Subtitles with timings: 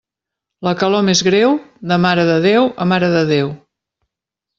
[0.67, 1.53] La calor més greu,
[1.91, 3.53] de Mare de Déu a Mare de Déu.